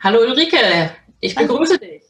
[0.00, 1.92] Hallo Ulrike, ich begrüße Hallo.
[1.92, 2.02] dich.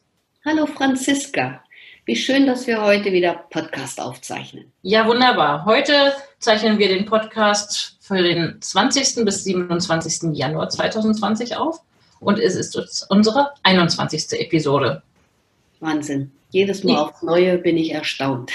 [0.45, 1.65] Hallo Franziska.
[2.05, 4.71] Wie schön, dass wir heute wieder Podcast aufzeichnen.
[4.83, 5.65] Ja, wunderbar.
[5.65, 9.25] Heute zeichnen wir den Podcast für den 20.
[9.25, 10.37] bis 27.
[10.37, 11.81] Januar 2020 auf
[12.21, 14.39] und es ist unsere 21.
[14.39, 15.03] Episode.
[15.81, 16.31] Wahnsinn.
[16.51, 18.53] Jedes Mal aufs Neue bin ich erstaunt.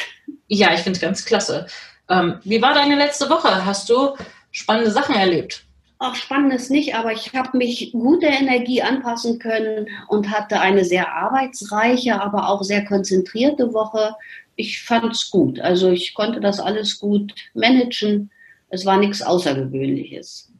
[0.48, 1.66] Ja, ich finde es ganz klasse.
[2.08, 3.66] Ähm, wie war deine letzte Woche?
[3.66, 4.16] Hast du
[4.52, 5.66] spannende Sachen erlebt?
[6.04, 10.84] Auch spannendes nicht, aber ich habe mich gut der Energie anpassen können und hatte eine
[10.84, 14.14] sehr arbeitsreiche, aber auch sehr konzentrierte Woche.
[14.58, 15.62] Ich fand es gut.
[15.62, 18.32] Also ich konnte das alles gut managen.
[18.68, 20.52] Es war nichts Außergewöhnliches.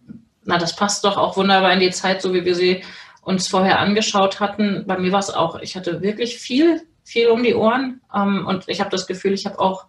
[0.46, 2.82] Na, das passt doch auch wunderbar in die Zeit, so wie wir sie
[3.22, 4.86] uns vorher angeschaut hatten.
[4.88, 8.64] Bei mir war es auch, ich hatte wirklich viel, viel um die Ohren ähm, und
[8.68, 9.88] ich habe das Gefühl, ich habe auch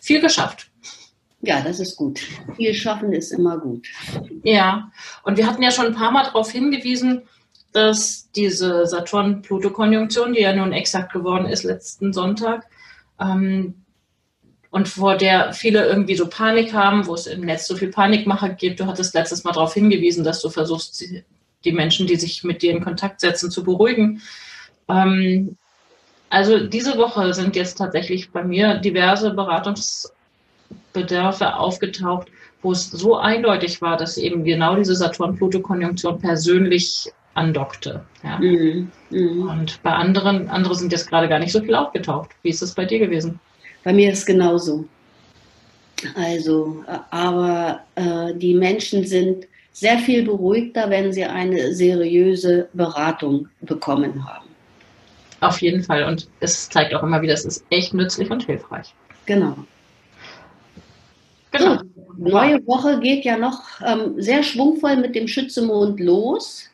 [0.00, 0.72] viel geschafft.
[1.40, 2.20] Ja, das ist gut.
[2.56, 3.86] Viel schaffen ist immer gut.
[4.42, 4.90] Ja,
[5.22, 7.22] und wir hatten ja schon ein paar Mal darauf hingewiesen,
[7.72, 12.66] dass diese Saturn-Pluto-Konjunktion, die ja nun exakt geworden ist letzten Sonntag,
[13.20, 13.74] ähm,
[14.70, 18.50] und vor der viele irgendwie so Panik haben, wo es im Netz so viel Panikmacher
[18.50, 18.80] gibt.
[18.80, 21.02] Du hattest letztes Mal darauf hingewiesen, dass du versuchst,
[21.64, 24.20] die Menschen, die sich mit dir in Kontakt setzen, zu beruhigen.
[24.88, 25.56] Ähm,
[26.28, 30.10] also diese Woche sind jetzt tatsächlich bei mir diverse Beratungs-
[31.00, 32.28] Bedarfe aufgetaucht,
[32.62, 38.04] wo es so eindeutig war, dass eben genau diese Saturn-Pluto-Konjunktion persönlich andockte.
[38.24, 38.38] Ja.
[38.38, 38.90] Mhm.
[39.10, 39.48] Mhm.
[39.48, 42.30] Und bei anderen, andere sind jetzt gerade gar nicht so viel aufgetaucht.
[42.42, 43.38] Wie ist es bei dir gewesen?
[43.84, 44.84] Bei mir ist es genauso.
[46.14, 54.28] Also, aber äh, die Menschen sind sehr viel beruhigter, wenn sie eine seriöse Beratung bekommen
[54.28, 54.48] haben.
[55.40, 56.04] Auf jeden Fall.
[56.04, 58.92] Und es zeigt auch immer wieder, es ist echt nützlich und hilfreich.
[59.26, 59.56] Genau.
[61.50, 61.76] Genau.
[61.76, 61.84] So,
[62.16, 66.64] neue Woche geht ja noch ähm, sehr schwungvoll mit dem Schützemond los.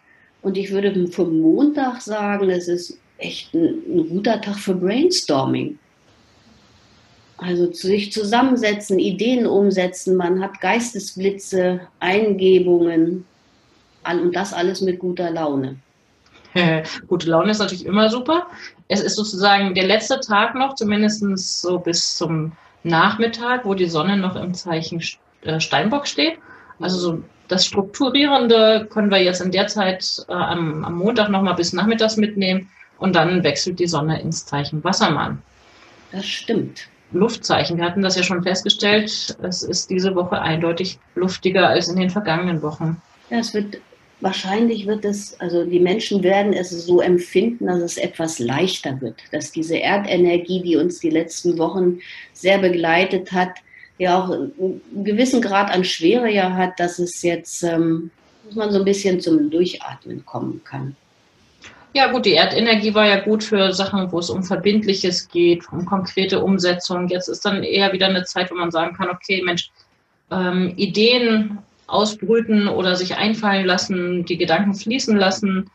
[0.43, 5.79] Und ich würde vom Montag sagen, es ist echt ein, ein guter Tag für Brainstorming.
[7.37, 13.25] Also sich zusammensetzen, Ideen umsetzen, man hat Geistesblitze, Eingebungen
[14.09, 15.77] und das alles mit guter Laune.
[17.09, 18.47] Gute Laune ist natürlich immer super.
[18.87, 21.23] Es ist sozusagen der letzte Tag noch, zumindest
[21.61, 22.53] so bis zum
[22.85, 25.03] Nachmittag, wo die Sonne noch im Zeichen
[25.43, 26.39] äh, Steinbock steht.
[26.79, 31.55] Also so das Strukturierende können wir jetzt in der Zeit äh, am, am Montag nochmal
[31.55, 35.43] bis nachmittags mitnehmen und dann wechselt die Sonne ins Zeichen Wassermann.
[36.13, 36.89] Das stimmt.
[37.13, 37.77] Luftzeichen.
[37.77, 39.37] Wir hatten das ja schon festgestellt.
[39.43, 43.01] Es ist diese Woche eindeutig luftiger als in den vergangenen Wochen.
[43.31, 43.79] Ja, es wird
[44.25, 49.17] wahrscheinlich wird es, also die Menschen werden es so empfinden, dass es etwas leichter wird,
[49.31, 51.99] dass diese Erdenergie, die uns die letzten Wochen
[52.33, 53.51] sehr begleitet hat,
[53.99, 58.11] ja auch einen gewissen Grad an Schwere ja hat, dass es jetzt, ähm,
[58.47, 60.97] dass man so ein bisschen zum Durchatmen kommen kann.
[61.93, 65.85] Ja gut, die Erdenergie war ja gut für Sachen, wo es um Verbindliches geht, um
[65.85, 67.09] konkrete Umsetzung.
[67.09, 69.71] Jetzt ist dann eher wieder eine Zeit, wo man sagen kann, okay, Mensch,
[70.33, 75.71] ähm, Ideen ausbrüten oder sich einfallen lassen, die Gedanken fließen lassen.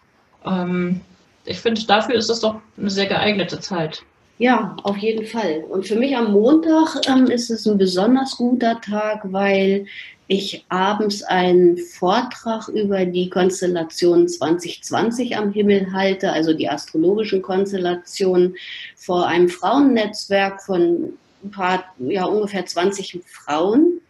[0.45, 1.01] Ähm,
[1.45, 4.03] ich finde, dafür ist das doch eine sehr geeignete Zeit.
[4.37, 5.65] Ja, auf jeden Fall.
[5.67, 9.85] Und für mich am Montag ähm, ist es ein besonders guter Tag, weil
[10.27, 18.55] ich abends einen Vortrag über die Konstellation 2020 am Himmel halte, also die astrologischen Konstellationen
[18.95, 21.13] vor einem Frauennetzwerk von
[21.43, 24.01] ein paar, ja, ungefähr 20 Frauen.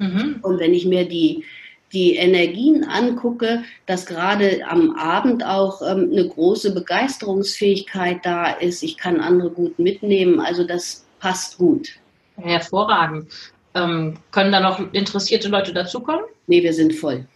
[0.00, 0.38] Mhm.
[0.42, 1.44] Und wenn ich mir die,
[1.92, 8.82] die Energien angucke, dass gerade am Abend auch ähm, eine große Begeisterungsfähigkeit da ist.
[8.82, 10.40] Ich kann andere gut mitnehmen.
[10.40, 11.90] Also das passt gut.
[12.36, 13.28] Hervorragend.
[13.74, 16.24] Ähm, können da noch interessierte Leute dazukommen?
[16.46, 17.26] Nee, wir sind voll.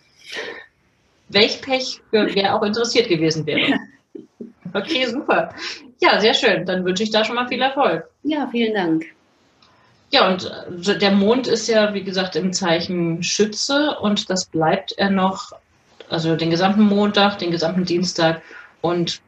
[1.28, 3.78] Welch Pech, wer auch interessiert gewesen wäre.
[4.76, 5.54] Okay, super.
[6.00, 6.66] Ja, sehr schön.
[6.66, 8.10] Dann wünsche ich da schon mal viel Erfolg.
[8.24, 9.06] Ja, vielen Dank.
[10.14, 10.44] Ja, und
[10.86, 15.50] äh, der Mond ist ja, wie gesagt, im Zeichen Schütze und das bleibt er noch,
[16.08, 18.40] also den gesamten Montag, den gesamten Dienstag
[18.80, 19.20] und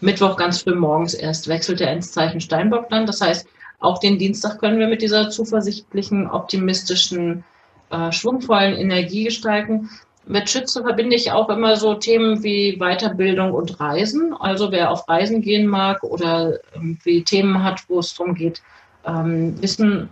[0.00, 3.04] Mittwoch ganz früh morgens erst wechselt er ins Zeichen Steinbock dann.
[3.04, 3.48] Das heißt,
[3.80, 7.42] auch den Dienstag können wir mit dieser zuversichtlichen, optimistischen,
[7.90, 9.90] äh, schwungvollen Energie gestalten.
[10.24, 14.32] Mit Schütze verbinde ich auch immer so Themen wie Weiterbildung und Reisen.
[14.38, 18.62] Also wer auf Reisen gehen mag oder irgendwie Themen hat, wo es darum geht,
[19.04, 20.10] ähm, Wissen,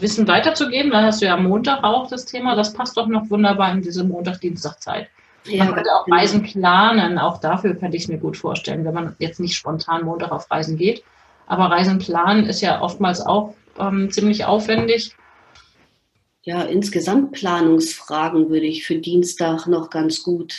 [0.00, 2.54] Wissen weiterzugeben, da hast du ja am Montag auch das Thema.
[2.54, 5.08] Das passt doch noch wunderbar in diese Montag-Dienstag-Zeit.
[5.44, 6.06] Ja, man könnte auch.
[6.10, 7.18] Reisen planen.
[7.18, 10.50] Auch dafür könnte ich es mir gut vorstellen, wenn man jetzt nicht spontan Montag auf
[10.50, 11.04] Reisen geht.
[11.46, 15.14] Aber Reisen planen ist ja oftmals auch ähm, ziemlich aufwendig
[16.46, 20.54] ja, insgesamt Planungsfragen würde ich für Dienstag noch ganz gut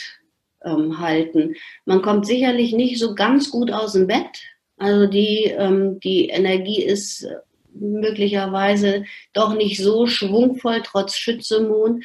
[0.62, 1.54] ähm, halten.
[1.86, 4.42] Man kommt sicherlich nicht so ganz gut aus dem Bett.
[4.76, 7.26] Also die, ähm, die Energie ist
[7.74, 12.04] möglicherweise doch nicht so schwungvoll, trotz Schützemond.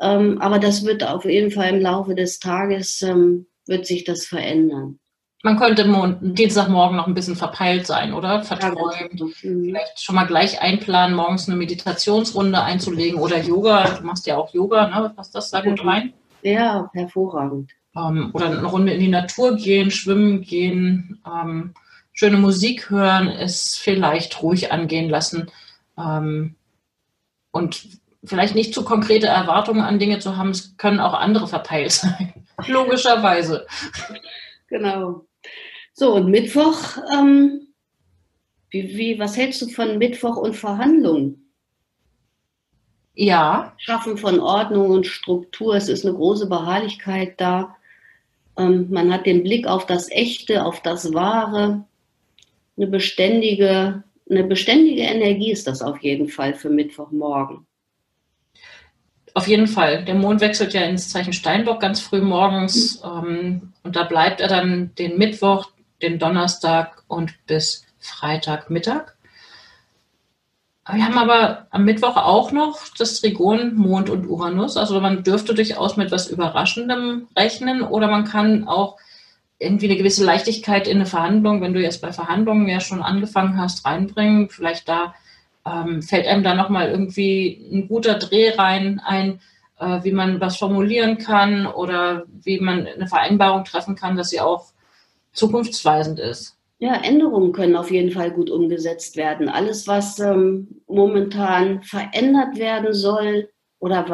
[0.00, 4.26] Ähm, aber das wird auf jeden Fall im Laufe des Tages, ähm, wird sich das
[4.26, 4.98] verändern.
[5.42, 8.42] Man könnte Dienstagmorgen noch ein bisschen verpeilt sein, oder?
[8.42, 9.18] Verträumt.
[9.18, 9.64] Ja, mhm.
[9.64, 13.96] Vielleicht schon mal gleich einplanen, morgens eine Meditationsrunde einzulegen oder Yoga.
[13.98, 15.12] Du machst ja auch Yoga, ne?
[15.16, 16.12] Passt das da gut rein?
[16.42, 17.70] Ja, hervorragend.
[17.96, 21.72] Ähm, oder eine Runde in die Natur gehen, schwimmen gehen, ähm,
[22.12, 25.50] schöne Musik hören, es vielleicht ruhig angehen lassen
[25.98, 26.56] ähm,
[27.50, 27.86] und
[28.24, 30.50] vielleicht nicht zu konkrete Erwartungen an Dinge zu haben.
[30.50, 32.46] Es können auch andere verpeilt sein.
[32.66, 33.66] Logischerweise.
[34.68, 35.24] Genau.
[35.92, 37.68] So, und Mittwoch, ähm,
[38.70, 41.50] wie, wie, was hältst du von Mittwoch und Verhandlungen?
[43.14, 43.74] Ja.
[43.78, 45.74] Schaffen von Ordnung und Struktur.
[45.74, 47.76] Es ist eine große Beharrlichkeit da.
[48.56, 51.84] Ähm, man hat den Blick auf das Echte, auf das Wahre.
[52.80, 57.66] Eine beständige, eine beständige Energie ist das auf jeden Fall für Mittwochmorgen.
[59.34, 60.02] Auf jeden Fall.
[60.06, 63.04] Der Mond wechselt ja ins Zeichen Steinbock ganz früh morgens.
[63.04, 63.28] Mhm.
[63.28, 69.12] Ähm, und da bleibt er dann den Mittwoch, den Donnerstag und bis Freitagmittag.
[70.90, 74.78] Wir haben aber am Mittwoch auch noch das Trigon Mond und Uranus.
[74.78, 78.96] Also man dürfte durchaus mit etwas Überraschendem rechnen oder man kann auch
[79.60, 83.60] irgendwie eine gewisse Leichtigkeit in eine Verhandlung, wenn du jetzt bei Verhandlungen ja schon angefangen
[83.60, 84.48] hast, reinbringen.
[84.48, 85.14] Vielleicht da
[85.66, 89.40] ähm, fällt einem da nochmal irgendwie ein guter Dreh rein ein,
[89.78, 94.40] äh, wie man was formulieren kann oder wie man eine Vereinbarung treffen kann, dass sie
[94.40, 94.72] auch
[95.32, 96.56] zukunftsweisend ist.
[96.78, 99.50] Ja, Änderungen können auf jeden Fall gut umgesetzt werden.
[99.50, 104.06] Alles, was ähm, momentan verändert werden soll oder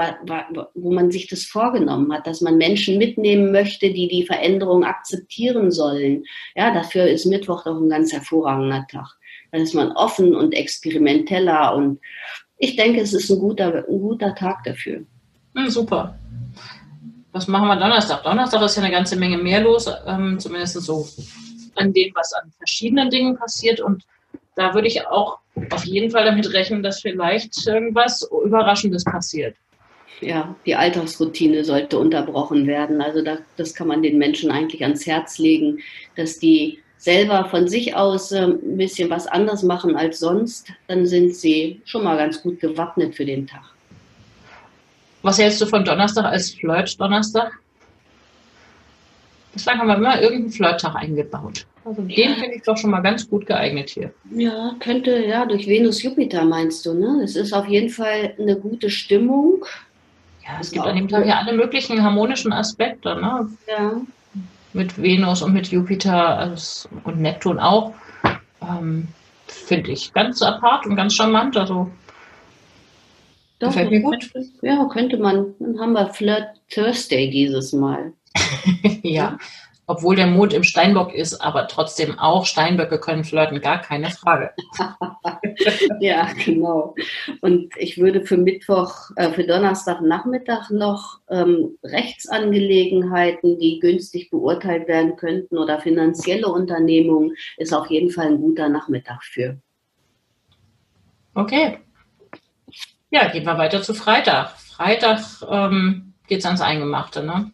[0.74, 5.72] wo man sich das vorgenommen hat, dass man Menschen mitnehmen möchte, die die Veränderung akzeptieren
[5.72, 6.24] sollen.
[6.54, 9.08] Ja, dafür ist Mittwoch doch ein ganz hervorragender Tag.
[9.50, 12.00] Dann ist man offen und experimenteller und
[12.58, 15.04] ich denke, es ist ein guter, ein guter Tag dafür.
[15.56, 16.16] Hm, super.
[17.32, 18.22] Was machen wir Donnerstag?
[18.22, 21.06] Donnerstag ist ja eine ganze Menge mehr los, ähm, zumindest so
[21.74, 23.80] an dem, was an verschiedenen Dingen passiert.
[23.80, 24.04] Und
[24.56, 25.38] da würde ich auch
[25.70, 29.54] auf jeden Fall damit rechnen, dass vielleicht irgendwas Überraschendes passiert.
[30.20, 33.02] Ja, die Alltagsroutine sollte unterbrochen werden.
[33.02, 35.80] Also da, das kann man den Menschen eigentlich ans Herz legen,
[36.16, 40.72] dass die selber von sich aus äh, ein bisschen was anders machen als sonst.
[40.88, 43.64] Dann sind sie schon mal ganz gut gewappnet für den Tag.
[45.20, 47.52] Was hältst du von Donnerstag als Flirt-Donnerstag?
[49.52, 51.66] Bislang haben wir immer irgendeinen Flirt-Tag eingebaut.
[51.86, 54.12] Also den finde ich doch schon mal ganz gut geeignet hier.
[54.32, 57.22] Ja, könnte, ja, durch Venus-Jupiter meinst du, ne?
[57.22, 59.64] Es ist auf jeden Fall eine gute Stimmung.
[60.44, 63.48] Ja, es gibt an dem Tag ja alle möglichen harmonischen Aspekte, ne?
[63.68, 64.00] Ja.
[64.72, 66.56] Mit Venus und mit Jupiter
[67.04, 67.94] und Neptun auch.
[68.60, 69.06] Ähm,
[69.46, 71.56] finde ich ganz apart und ganz charmant.
[71.56, 71.88] Also
[73.60, 74.28] doch, gefällt mir gut.
[74.60, 75.54] Ja, könnte man.
[75.60, 78.12] Dann haben wir Flirt Thursday dieses Mal.
[79.02, 79.38] ja,
[79.86, 84.50] obwohl der Mond im Steinbock ist, aber trotzdem auch Steinböcke können flirten, gar keine Frage.
[86.00, 86.94] ja, genau.
[87.40, 95.16] Und ich würde für Mittwoch, äh, für Donnerstagnachmittag noch ähm, Rechtsangelegenheiten, die günstig beurteilt werden
[95.16, 99.56] könnten oder finanzielle Unternehmungen, ist auf jeden Fall ein guter Nachmittag für.
[101.34, 101.78] Okay.
[103.10, 104.58] Ja, gehen wir weiter zu Freitag.
[104.58, 107.52] Freitag ähm, geht es ans Eingemachte, ne?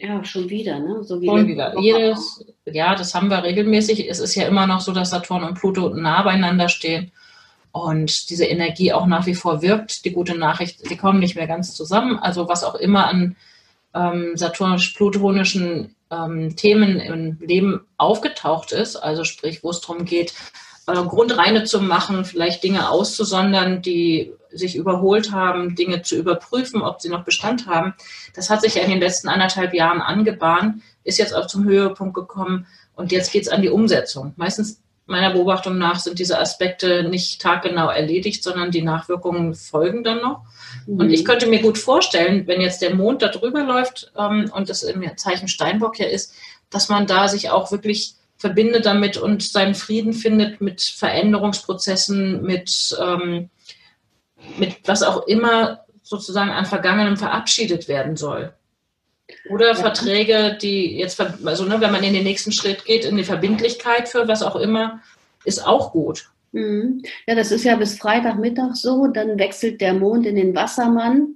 [0.00, 1.04] Ja, schon wieder, ne?
[1.04, 1.78] So wie schon wieder.
[1.78, 4.08] Jedes, ja, das haben wir regelmäßig.
[4.08, 7.12] Es ist ja immer noch so, dass Saturn und Pluto nah beieinander stehen
[7.72, 10.06] und diese Energie auch nach wie vor wirkt.
[10.06, 12.18] Die gute Nachricht, die kommen nicht mehr ganz zusammen.
[12.18, 13.36] Also was auch immer an
[13.94, 20.32] ähm, saturnisch-plutonischen ähm, Themen im Leben aufgetaucht ist, also sprich, wo es darum geht,
[20.92, 27.00] äh, Grundreine zu machen, vielleicht Dinge auszusondern, die sich überholt haben, Dinge zu überprüfen, ob
[27.00, 27.94] sie noch Bestand haben.
[28.34, 32.14] Das hat sich ja in den letzten anderthalb Jahren angebahnt, ist jetzt auch zum Höhepunkt
[32.14, 34.34] gekommen und jetzt geht es an die Umsetzung.
[34.36, 34.80] Meistens
[35.10, 40.42] meiner Beobachtung nach sind diese Aspekte nicht taggenau erledigt, sondern die Nachwirkungen folgen dann noch.
[40.86, 41.00] Mhm.
[41.00, 44.68] Und ich könnte mir gut vorstellen, wenn jetzt der Mond da drüber läuft ähm, und
[44.68, 46.32] das im Zeichen Steinbock ja ist,
[46.70, 52.96] dass man da sich auch wirklich verbindet damit und seinen Frieden findet mit Veränderungsprozessen, mit,
[52.98, 53.50] ähm,
[54.58, 58.54] mit was auch immer sozusagen an Vergangenem verabschiedet werden soll.
[59.50, 59.74] Oder ja.
[59.74, 64.08] Verträge, die jetzt, also ne, wenn man in den nächsten Schritt geht, in die Verbindlichkeit
[64.08, 65.02] für was auch immer,
[65.44, 66.30] ist auch gut.
[66.52, 67.02] Mhm.
[67.26, 69.06] Ja, das ist ja bis Freitagmittag so.
[69.06, 71.34] Dann wechselt der Mond in den Wassermann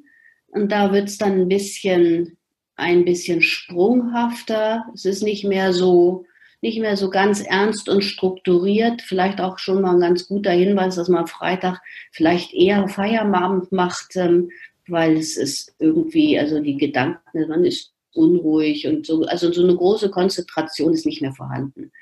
[0.49, 2.38] und da wird es dann ein bisschen,
[2.76, 4.87] ein bisschen sprunghafter.
[4.94, 6.25] Es ist nicht mehr so,
[6.64, 9.02] nicht mehr so ganz ernst und strukturiert.
[9.02, 14.16] Vielleicht auch schon mal ein ganz guter Hinweis, dass man Freitag vielleicht eher Feierabend macht,
[14.16, 14.49] ähm,
[14.88, 19.76] weil es ist irgendwie, also die Gedanken, man ist unruhig und so, also so eine
[19.76, 21.92] große Konzentration ist nicht mehr vorhanden.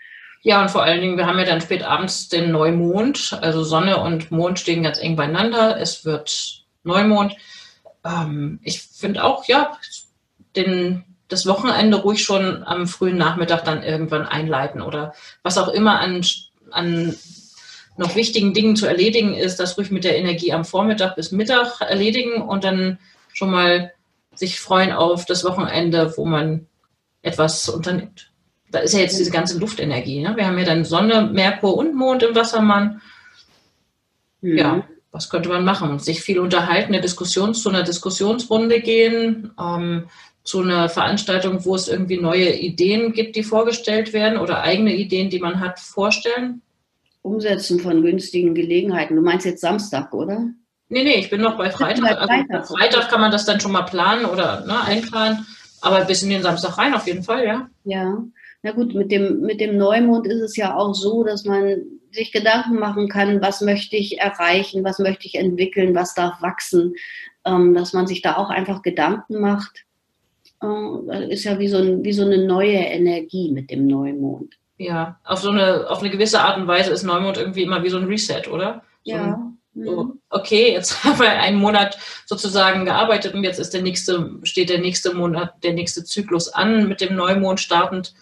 [0.43, 4.01] Ja, und vor allen Dingen, wir haben ja dann spät abends den Neumond, also Sonne
[4.01, 5.81] und Mond stehen ganz eng beieinander.
[5.81, 7.35] Es wird Neumond.
[8.05, 9.77] Ähm, ich finde auch, ja,
[10.55, 15.99] den, das Wochenende ruhig schon am frühen Nachmittag dann irgendwann einleiten oder was auch immer
[15.99, 16.25] an,
[16.71, 17.17] an
[17.97, 21.81] noch wichtigen Dingen zu erledigen ist, das ruhig mit der Energie am Vormittag bis Mittag
[21.81, 22.99] erledigen und dann
[23.33, 23.93] schon mal
[24.35, 26.67] sich freuen auf das Wochenende, wo man
[27.23, 28.31] etwas unternimmt.
[28.71, 30.21] Da ist ja jetzt diese ganze Luftenergie.
[30.21, 30.35] Ne?
[30.37, 33.03] Wir haben ja dann Sonne, Merkur und Mond im Wassermann.
[34.41, 34.59] Mhm.
[34.59, 35.99] Ja, was könnte man machen?
[35.99, 40.09] Sich viel unterhalten, eine Diskussion zu einer Diskussionsrunde gehen, ähm,
[40.45, 45.31] zu einer Veranstaltung, wo es irgendwie neue Ideen gibt, die vorgestellt werden oder eigene Ideen,
[45.31, 46.63] die man hat, vorstellen.
[47.23, 49.15] Umsetzen von günstigen Gelegenheiten.
[49.15, 50.49] Du meinst jetzt Samstag, oder?
[50.89, 52.19] Nee, nee, ich bin noch bei Freitag.
[52.19, 52.67] Also Freitag.
[52.67, 55.47] Freitag kann man das dann schon mal planen oder ne, einplanen.
[55.81, 57.69] Aber bis in den Samstag rein auf jeden Fall, ja.
[57.85, 58.23] Ja.
[58.63, 61.83] Na gut, mit dem, mit dem Neumond ist es ja auch so, dass man
[62.13, 66.95] sich Gedanken machen kann, was möchte ich erreichen, was möchte ich entwickeln, was darf wachsen,
[67.45, 69.85] ähm, dass man sich da auch einfach Gedanken macht.
[70.63, 74.55] Äh, ist ja wie so, ein, wie so eine neue Energie mit dem Neumond.
[74.79, 77.91] Ja, auf so eine, auf eine gewisse Art und Weise ist Neumond irgendwie immer wie
[77.91, 78.83] so ein Reset, oder?
[79.05, 79.23] So ja.
[79.25, 80.21] Ein, so, mhm.
[80.31, 84.81] okay, jetzt haben wir einen Monat sozusagen gearbeitet und jetzt ist der nächste, steht der
[84.81, 88.15] nächste Monat, der nächste Zyklus an mit dem Neumond startend.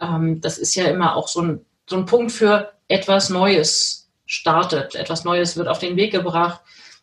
[0.00, 4.94] Ähm, das ist ja immer auch so ein, so ein Punkt für etwas Neues startet.
[4.94, 6.60] Etwas Neues wird auf den Weg gebracht.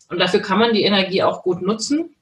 [0.09, 2.15] Und dafür kann man die Energie auch gut nutzen.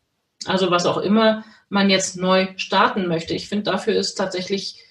[0.46, 3.34] Also was auch immer man jetzt neu starten möchte.
[3.34, 4.84] Ich finde, dafür ist tatsächlich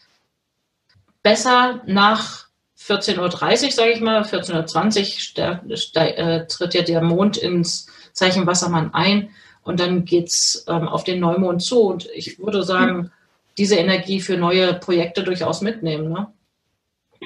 [1.23, 2.47] besser nach
[2.79, 8.95] 14.30 Uhr, sage ich mal, 14.20 Uhr äh, tritt ja der Mond ins Zeichen Wassermann
[8.95, 9.31] ein
[9.63, 11.81] und dann geht es ähm, auf den Neumond zu.
[11.81, 13.11] Und ich würde sagen,
[13.59, 16.11] diese Energie für neue Projekte durchaus mitnehmen.
[16.11, 16.29] Ne?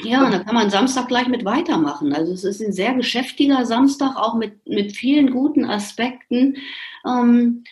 [0.03, 2.15] Ja, und da kann man Samstag gleich mit weitermachen.
[2.15, 6.57] Also es ist ein sehr geschäftiger Samstag, auch mit, mit vielen guten Aspekten.
[7.07, 7.65] Ähm,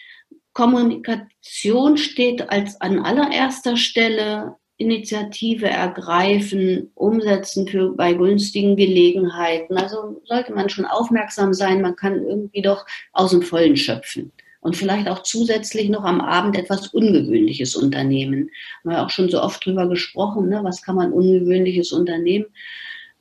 [0.58, 4.56] Kommunikation steht als an allererster Stelle.
[4.80, 9.76] Initiative ergreifen, umsetzen für, bei günstigen Gelegenheiten.
[9.76, 14.30] Also sollte man schon aufmerksam sein, man kann irgendwie doch aus dem Vollen schöpfen.
[14.60, 18.50] Und vielleicht auch zusätzlich noch am Abend etwas Ungewöhnliches unternehmen.
[18.82, 20.60] Wir haben ja auch schon so oft drüber gesprochen, ne?
[20.62, 22.46] was kann man Ungewöhnliches unternehmen.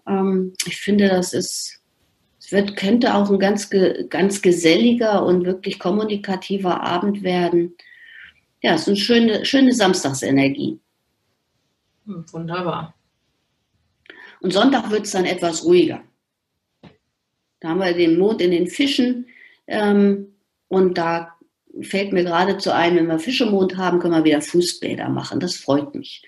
[0.07, 1.76] Ähm, ich finde, das ist,
[2.47, 3.69] es wird, könnte auch ein ganz,
[4.09, 7.75] ganz geselliger und wirklich kommunikativer Abend werden.
[8.61, 10.79] Ja, es ist eine schöne, schöne Samstagsenergie.
[12.05, 12.95] Hm, wunderbar.
[14.39, 16.01] Und Sonntag wird es dann etwas ruhiger.
[17.59, 19.27] Da haben wir den Mond in den Fischen
[19.67, 20.33] ähm,
[20.69, 21.35] und da
[21.81, 25.41] fällt mir geradezu ein, wenn wir Fischemond haben, können wir wieder Fußbäder machen.
[25.41, 26.23] Das freut mich.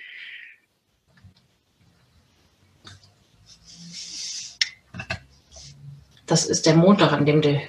[6.30, 7.62] Das ist der Montag, an dem der,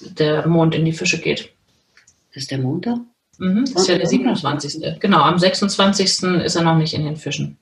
[0.00, 1.52] der Mond in die Fische geht.
[2.34, 2.98] Das ist der Montag?
[3.38, 5.00] Mhm, das ist ja der 27.
[5.00, 6.04] Genau, am 26.
[6.04, 7.56] ist er noch nicht in den Fischen.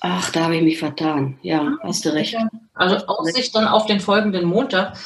[0.00, 1.38] Ach, da habe ich mich vertan.
[1.42, 2.36] Ja, hast du recht.
[2.74, 4.96] Also Aussicht dann auf den folgenden Montag,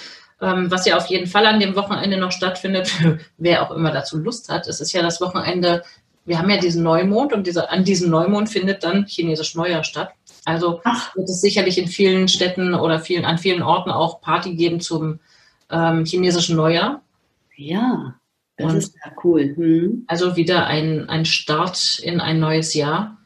[0.43, 2.93] ähm, was ja auf jeden Fall an dem Wochenende noch stattfindet,
[3.39, 4.67] wer auch immer dazu Lust hat.
[4.67, 5.83] Es ist ja das Wochenende,
[6.27, 10.11] wir haben ja diesen Neumond und diese, an diesem Neumond findet dann chinesisch Neujahr statt.
[10.45, 11.15] Also Ach.
[11.17, 15.21] wird es sicherlich in vielen Städten oder vielen, an vielen Orten auch Party geben zum
[15.71, 17.03] ähm, chinesischen Neujahr.
[17.57, 18.15] Ja.
[18.57, 19.55] Das und ist ja cool.
[19.57, 20.05] Hm.
[20.07, 23.17] Also wieder ein, ein Start in ein neues Jahr.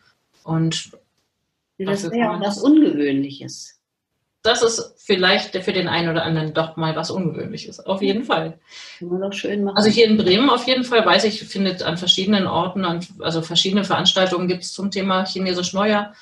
[0.42, 0.92] Und
[1.78, 3.80] das wäre ja auch was Ungewöhnliches.
[4.42, 7.80] das ist vielleicht für den einen oder anderen doch mal was Ungewöhnliches.
[7.80, 8.58] Auf jeden Fall.
[8.98, 9.76] Kann man doch schön machen.
[9.76, 12.84] Also hier in Bremen auf jeden Fall weiß ich, findet an verschiedenen Orten,
[13.20, 16.14] also verschiedene Veranstaltungen gibt es zum Thema Chinesisch Neujahr.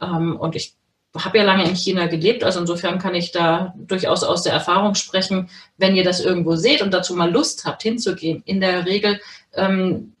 [0.00, 0.74] Ähm, und ich
[1.16, 4.94] habe ja lange in China gelebt, also insofern kann ich da durchaus aus der Erfahrung
[4.94, 5.48] sprechen,
[5.78, 8.42] wenn ihr das irgendwo seht und dazu mal Lust habt, hinzugehen.
[8.44, 9.20] In der Regel
[9.54, 10.12] ähm,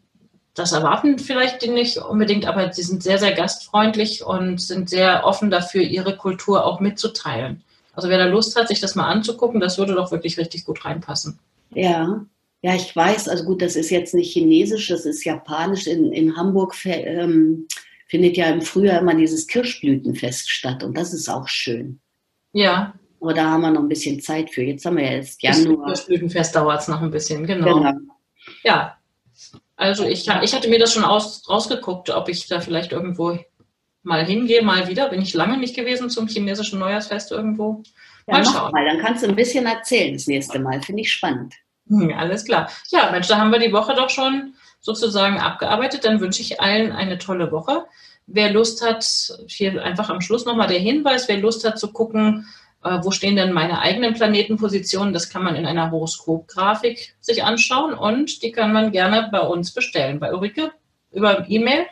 [0.56, 5.24] das erwarten vielleicht die nicht unbedingt, aber sie sind sehr, sehr gastfreundlich und sind sehr
[5.24, 7.62] offen dafür, ihre Kultur auch mitzuteilen.
[7.92, 10.84] Also wer da Lust hat, sich das mal anzugucken, das würde doch wirklich richtig gut
[10.84, 11.38] reinpassen.
[11.74, 12.24] Ja,
[12.62, 15.86] ja, ich weiß, also gut, das ist jetzt nicht chinesisch, das ist japanisch.
[15.86, 17.68] In, in Hamburg ähm,
[18.06, 22.00] findet ja im Frühjahr immer dieses Kirschblütenfest statt und das ist auch schön.
[22.52, 22.94] Ja.
[23.20, 24.62] Aber da haben wir noch ein bisschen Zeit für.
[24.62, 25.88] Jetzt haben wir ja jetzt Januar.
[25.88, 27.74] Das Kirschblütenfest dauert es noch ein bisschen, genau.
[27.74, 27.92] genau.
[28.62, 28.96] Ja,
[29.76, 33.38] also ich, ich hatte mir das schon aus, rausgeguckt, ob ich da vielleicht irgendwo
[34.02, 35.08] mal hingehe, mal wieder.
[35.10, 37.82] Bin ich lange nicht gewesen zum chinesischen Neujahrsfest irgendwo.
[38.26, 38.72] Mal ja, schauen.
[38.72, 40.80] Mal, dann kannst du ein bisschen erzählen das nächste Mal.
[40.82, 41.54] Finde ich spannend.
[41.88, 42.70] Hm, alles klar.
[42.90, 44.54] Ja, Mensch, da haben wir die Woche doch schon
[44.86, 46.04] sozusagen abgearbeitet.
[46.04, 47.84] Dann wünsche ich allen eine tolle Woche.
[48.26, 49.04] Wer Lust hat,
[49.48, 52.46] hier einfach am Schluss nochmal der Hinweis, wer Lust hat zu gucken,
[52.82, 55.12] äh, wo stehen denn meine eigenen Planetenpositionen?
[55.12, 59.74] Das kann man in einer Horoskopgrafik sich anschauen und die kann man gerne bei uns
[59.74, 60.20] bestellen.
[60.20, 60.72] Bei Ulrike
[61.12, 61.84] über E-Mail.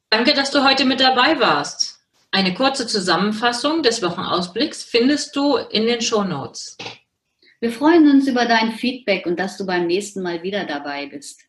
[0.10, 2.00] Danke, dass du heute mit dabei warst.
[2.32, 6.78] Eine kurze Zusammenfassung des Wochenausblicks findest du in den Show Notes.
[7.60, 11.49] Wir freuen uns über dein Feedback und dass du beim nächsten Mal wieder dabei bist.